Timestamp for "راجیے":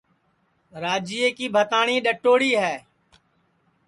0.83-1.27